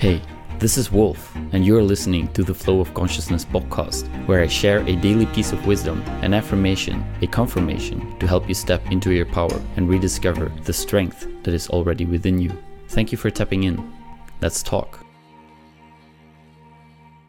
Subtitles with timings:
[0.00, 0.22] Hey,
[0.58, 4.78] this is Wolf, and you're listening to the Flow of Consciousness podcast, where I share
[4.86, 9.26] a daily piece of wisdom, an affirmation, a confirmation to help you step into your
[9.26, 12.50] power and rediscover the strength that is already within you.
[12.88, 13.92] Thank you for tapping in.
[14.40, 15.04] Let's talk.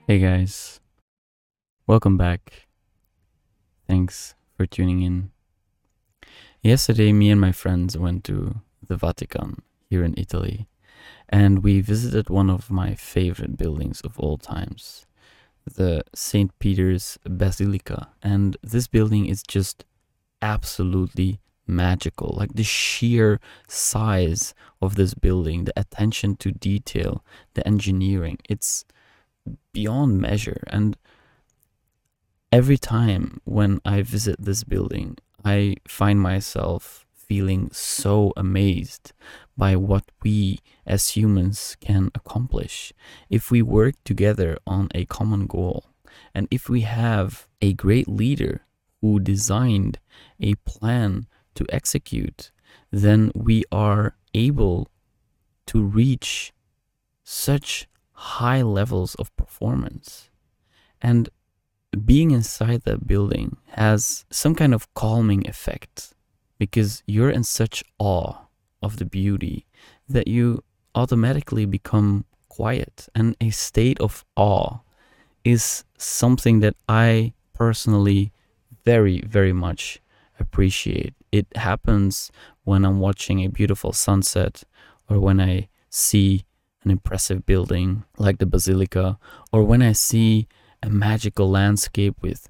[0.08, 0.80] Hey guys,
[1.88, 2.70] welcome back.
[3.86, 5.32] Thanks for tuning in.
[6.62, 10.70] Yesterday, me and my friends went to the Vatican here in Italy
[11.32, 15.06] and we visited one of my favorite buildings of all times,
[15.66, 16.52] the St.
[16.60, 18.10] Peter's Basilica.
[18.22, 19.86] And this building is just
[20.42, 22.36] absolutely magical.
[22.38, 28.84] Like the sheer size of this building, the attention to detail, the engineering, it's
[29.72, 30.64] beyond measure.
[30.68, 30.98] And
[32.52, 39.14] every time when I visit this building, I find myself feeling so amazed
[39.58, 42.94] by what we as humans can accomplish
[43.30, 45.86] if we work together on a common goal.
[46.34, 48.66] And if we have a great leader
[49.02, 50.00] who designed
[50.40, 52.52] a plan to execute,
[52.92, 54.90] then we are able
[55.68, 56.54] to reach
[57.24, 60.30] such high levels of performance.
[61.02, 61.30] And
[62.06, 66.14] being inside that building has some kind of calming effect
[66.58, 68.46] because you're in such awe
[68.82, 69.66] of the beauty
[70.08, 70.64] that you
[70.96, 73.08] automatically become quiet.
[73.16, 74.80] And a state of awe
[75.44, 78.32] is something that I personally
[78.84, 80.02] very, very much
[80.40, 81.14] appreciate.
[81.32, 82.32] It happens
[82.64, 84.64] when I'm watching a beautiful sunset
[85.10, 86.46] or when I see
[86.84, 89.20] an impressive building like the Basilica
[89.52, 90.48] or when I see
[90.84, 92.50] a magical landscape with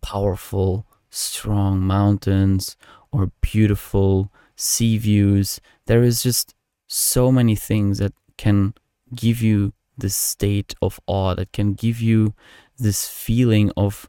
[0.00, 2.76] powerful, strong mountains
[3.12, 5.60] or beautiful sea views.
[5.86, 6.54] There is just
[6.88, 8.74] so many things that can
[9.14, 12.34] give you this state of awe, that can give you
[12.78, 14.08] this feeling of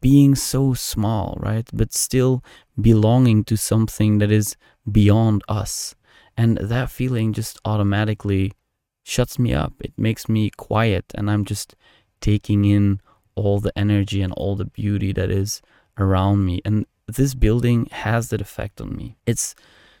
[0.00, 1.68] being so small, right?
[1.72, 2.42] But still
[2.80, 4.56] belonging to something that is
[4.90, 5.94] beyond us.
[6.36, 8.52] And that feeling just automatically
[9.02, 9.74] shuts me up.
[9.80, 11.74] It makes me quiet, and I'm just
[12.20, 13.00] taking in
[13.34, 15.60] all the energy and all the beauty that is
[15.98, 16.60] around me.
[16.64, 19.16] And this building has that effect on me.
[19.26, 19.54] It's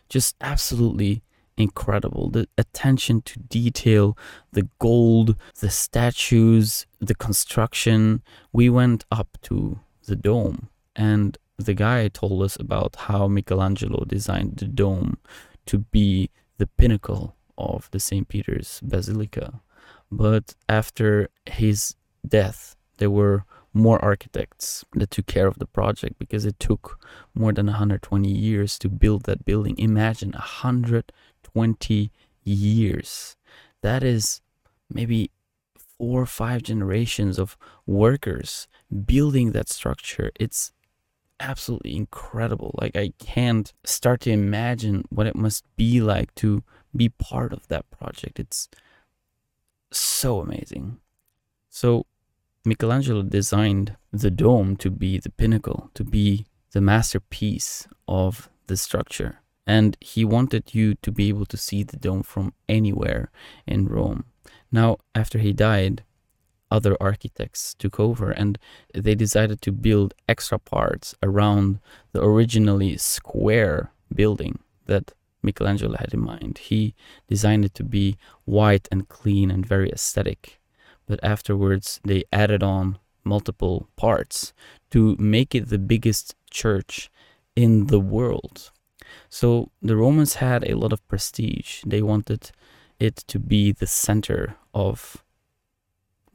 [0.08, 1.22] just absolutely
[1.56, 2.30] incredible.
[2.30, 4.16] The attention to detail,
[4.52, 8.22] the gold, the statues, the construction.
[8.52, 14.56] We went up to the dome and the guy told us about how Michelangelo designed
[14.56, 15.18] the dome
[15.66, 18.26] to be the pinnacle of the St.
[18.28, 19.60] Peter's Basilica.
[20.10, 21.94] But after his
[22.26, 26.98] death, there were more architects that took care of the project because it took
[27.34, 29.76] more than 120 years to build that building.
[29.78, 32.10] Imagine 120
[32.44, 33.36] years.
[33.82, 34.40] That is
[34.92, 35.30] maybe
[35.76, 38.66] four or five generations of workers
[39.06, 40.30] building that structure.
[40.40, 40.72] It's
[41.38, 42.74] absolutely incredible.
[42.80, 46.62] Like, I can't start to imagine what it must be like to
[46.94, 48.38] be part of that project.
[48.38, 48.68] It's
[49.92, 50.98] so amazing.
[51.68, 52.06] So,
[52.70, 59.40] Michelangelo designed the dome to be the pinnacle, to be the masterpiece of the structure.
[59.66, 63.32] And he wanted you to be able to see the dome from anywhere
[63.66, 64.22] in Rome.
[64.70, 66.04] Now, after he died,
[66.70, 68.56] other architects took over and
[68.94, 71.80] they decided to build extra parts around
[72.12, 75.10] the originally square building that
[75.42, 76.58] Michelangelo had in mind.
[76.58, 76.94] He
[77.26, 80.59] designed it to be white and clean and very aesthetic
[81.10, 84.52] but afterwards they added on multiple parts
[84.92, 87.10] to make it the biggest church
[87.56, 88.70] in the world.
[89.28, 91.82] So the Romans had a lot of prestige.
[91.84, 92.52] They wanted
[93.00, 95.24] it to be the center of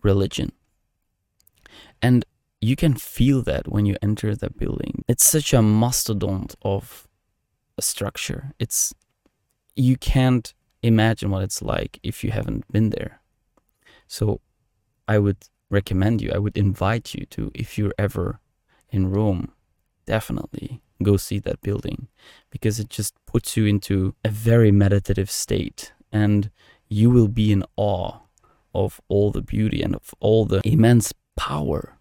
[0.03, 0.51] religion.
[2.01, 2.25] And
[2.59, 5.05] you can feel that when you enter the building.
[5.07, 7.07] It's such a mastodon of
[7.77, 8.51] a structure.
[8.59, 8.93] It's
[9.75, 10.53] you can't
[10.83, 13.21] imagine what it's like if you haven't been there.
[14.07, 14.41] So
[15.07, 15.37] I would
[15.69, 18.39] recommend you, I would invite you to, if you're ever
[18.89, 19.51] in Rome,
[20.05, 22.07] definitely go see that building
[22.49, 26.49] because it just puts you into a very meditative state and
[26.87, 28.19] you will be in awe
[28.73, 31.97] of all the beauty and of all the immense power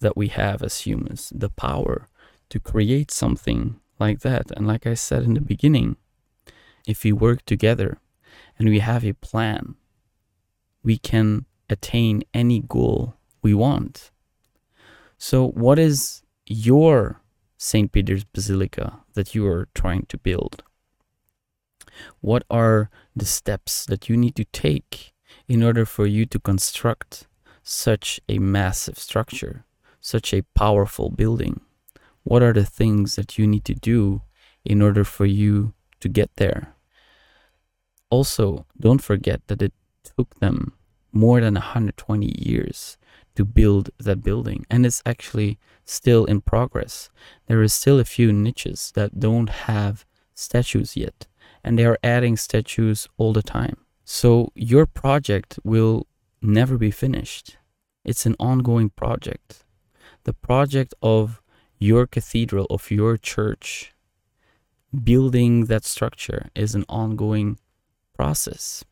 [0.00, 2.08] that we have as humans, the power
[2.48, 4.50] to create something like that.
[4.56, 5.96] And like I said in the beginning,
[6.86, 7.98] if we work together
[8.58, 9.76] and we have a plan,
[10.82, 14.10] we can attain any goal we want.
[15.18, 17.20] So, what is your
[17.56, 17.90] St.
[17.92, 20.62] Peter's Basilica that you are trying to build?
[22.20, 25.12] What are the steps that you need to take
[25.48, 27.26] in order for you to construct
[27.62, 29.64] such a massive structure,
[30.00, 31.60] such a powerful building?
[32.24, 34.22] What are the things that you need to do
[34.64, 36.74] in order for you to get there?
[38.10, 39.72] Also, don't forget that it
[40.02, 40.72] took them
[41.12, 42.96] more than 120 years
[43.34, 47.10] to build that building, and it's actually still in progress.
[47.46, 50.04] There is still a few niches that don't have
[50.34, 51.26] statues yet,
[51.64, 53.76] and they are adding statues all the time.
[54.04, 56.06] So your project will
[56.40, 57.56] never be finished.
[58.04, 59.64] It's an ongoing project.
[60.24, 61.40] The project of
[61.78, 63.92] your cathedral, of your church,
[65.04, 67.58] building that structure is an ongoing
[68.14, 68.84] process.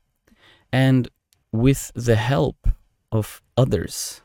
[0.72, 1.08] And
[1.52, 2.68] with the help
[3.10, 4.22] of others,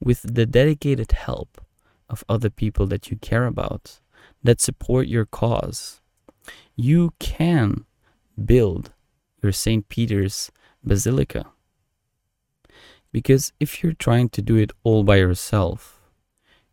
[0.00, 1.60] with the dedicated help
[2.08, 4.00] of other people that you care about,
[4.42, 6.00] that support your cause,
[6.76, 7.84] you can
[8.44, 8.92] build
[9.42, 9.88] your St.
[9.88, 10.50] Peter's
[10.84, 11.46] Basilica.
[13.12, 16.00] Because if you're trying to do it all by yourself,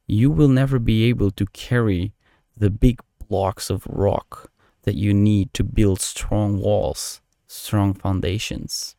[0.07, 2.13] you will never be able to carry
[2.55, 4.51] the big blocks of rock
[4.83, 8.94] that you need to build strong walls, strong foundations.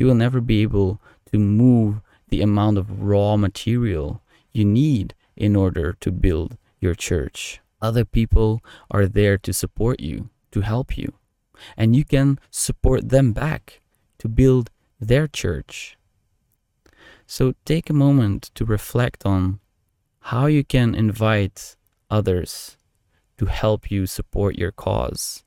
[0.00, 0.98] You will never be able
[1.30, 2.00] to move
[2.30, 7.60] the amount of raw material you need in order to build your church.
[7.82, 11.12] Other people are there to support you, to help you,
[11.76, 13.82] and you can support them back
[14.20, 15.98] to build their church.
[17.26, 19.60] So take a moment to reflect on
[20.32, 21.76] how you can invite
[22.10, 22.78] others
[23.36, 25.44] to help you support your cause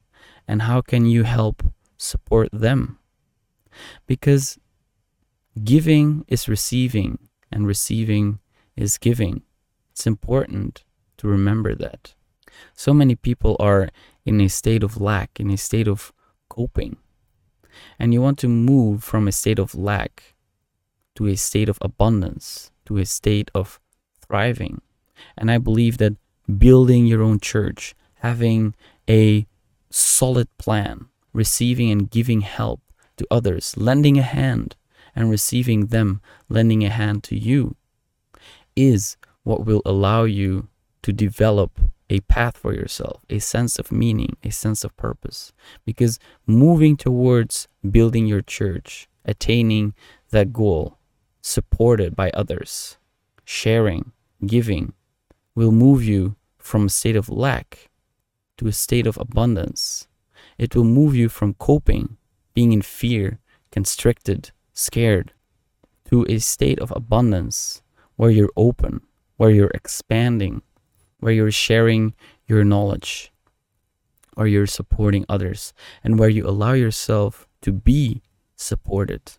[0.48, 1.64] and how can you help
[1.98, 3.00] support them
[4.08, 4.58] because
[5.64, 7.20] giving is receiving
[7.52, 8.40] and receiving
[8.76, 9.44] is giving.
[9.92, 10.84] It's important
[11.18, 12.16] to remember that.
[12.76, 13.90] So many people are
[14.26, 16.14] in a state of lack in a state of
[16.50, 16.98] coping.
[17.98, 20.36] And you want to move from a state of lack
[21.16, 23.80] to a state of abundance to a state of
[24.20, 24.82] thriving.
[25.38, 26.16] And i believe that
[26.58, 28.76] building your own church, having
[29.10, 29.48] a
[29.90, 32.82] solid plan, receiving and giving help
[33.18, 34.76] to others, lending a hand
[35.16, 37.76] and receiving them lending a hand to you
[38.76, 40.68] is what will allow you
[41.04, 41.80] to develop
[42.10, 45.54] a path for yourself, a sense of meaning, a sense of purpose.
[45.86, 49.94] Because moving towards building your church, attaining
[50.32, 50.98] that goal,
[51.42, 52.98] supported by others,
[53.46, 54.12] sharing,
[54.46, 54.94] giving,
[55.56, 57.90] will move you from a state of lack
[58.58, 60.08] to a state of abundance.
[60.58, 62.18] It will move you from coping,
[62.54, 63.40] being in fear,
[63.72, 65.34] constricted, scared,
[66.06, 67.82] to a state of abundance
[68.16, 69.02] where you're open,
[69.38, 70.62] where you're expanding,
[71.20, 72.14] where you're sharing
[72.48, 73.32] your knowledge,
[74.36, 75.74] where you're supporting others,
[76.04, 78.22] and where you allow yourself to be
[78.56, 79.34] supported.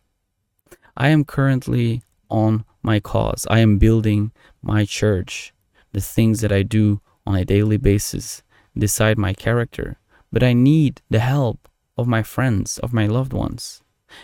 [0.96, 3.46] I am currently on my cause.
[3.50, 4.32] I am building
[4.62, 5.52] my church
[5.92, 8.42] the things that I do on a daily basis
[8.76, 9.98] decide my character,
[10.32, 13.82] but I need the help of my friends, of my loved ones.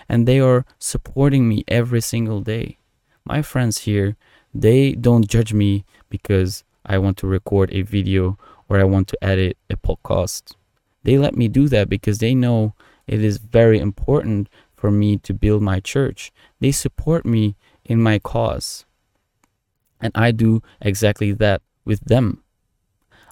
[0.08, 2.78] And they are supporting me every single day.
[3.24, 4.16] My friends here,
[4.54, 8.38] they don't judge me because I want to record a video
[8.68, 10.54] or I want to edit a podcast.
[11.02, 12.74] They let me do that because they know
[13.06, 16.32] it is very important for me to build my church.
[16.60, 18.84] They support me in my cause.
[20.00, 22.42] And I do exactly that with them.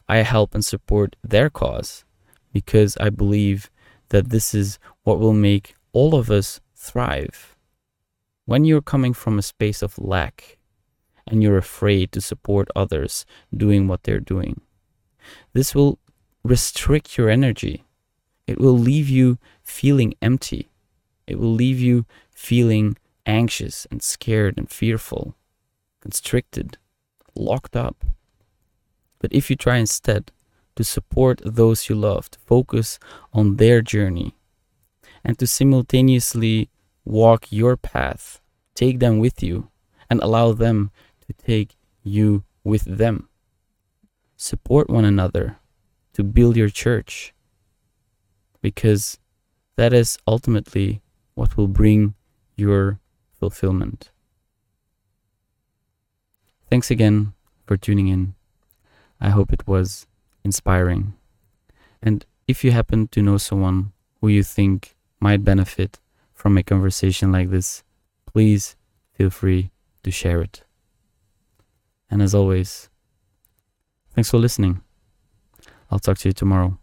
[0.09, 2.05] I help and support their cause
[2.53, 3.71] because I believe
[4.11, 7.57] that this is what will make all of us thrive.
[8.45, 10.59] When you're coming from a space of lack
[11.27, 14.61] and you're afraid to support others doing what they're doing,
[15.53, 15.99] this will
[16.43, 17.85] restrict your energy.
[18.47, 20.71] It will leave you feeling empty.
[21.27, 22.97] It will leave you feeling
[23.27, 25.37] anxious and scared and fearful,
[26.01, 26.79] constricted,
[27.35, 28.05] locked up.
[29.19, 30.33] But if you try instead
[30.79, 33.01] to support those you love, to focus
[33.33, 34.37] on their journey,
[35.25, 36.71] and to simultaneously
[37.05, 38.41] walk your path,
[38.77, 39.71] take them with you,
[40.09, 40.93] and allow them
[41.27, 43.29] to take you with them.
[44.37, 45.59] Support one another
[46.13, 47.35] to build your church
[48.63, 49.19] because
[49.75, 51.03] that is ultimately
[51.35, 52.15] what will bring
[52.55, 53.01] your
[53.41, 54.13] fulfillment.
[56.71, 57.33] Thanks again
[57.67, 58.35] for tuning in.
[59.21, 60.07] I hope it was
[60.49, 61.13] inspiring.
[62.03, 66.01] And if you happen to know someone who you think might benefit
[66.33, 67.83] from a conversation like this,
[68.33, 68.77] please
[69.13, 69.71] feel free
[70.05, 70.65] to share it.
[72.11, 72.89] And as always,
[74.15, 74.81] thanks for listening.
[75.91, 76.78] I'll talk to you tomorrow.